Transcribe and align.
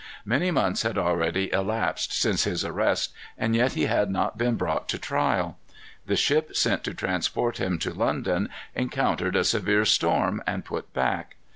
Many 0.25 0.49
months 0.49 0.81
had 0.81 0.97
already 0.97 1.51
elapsed 1.53 2.11
since 2.11 2.43
his 2.43 2.65
arrest, 2.65 3.13
and 3.37 3.55
yet 3.55 3.73
he 3.73 3.85
had 3.85 4.09
not 4.09 4.35
been 4.35 4.55
brought 4.55 4.89
to 4.89 4.97
trial. 4.97 5.59
The 6.07 6.15
ship 6.15 6.55
sent 6.55 6.83
to 6.85 6.93
transport 6.95 7.59
him 7.59 7.77
to 7.77 7.93
London 7.93 8.49
encountered 8.73 9.35
a 9.35 9.43
severe 9.43 9.85
storm 9.85 10.41
and 10.47 10.65
put 10.65 10.91
back. 10.91 11.35